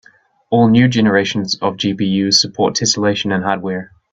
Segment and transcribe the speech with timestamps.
[0.49, 3.91] All new generations of GPUs support tesselation in hardware.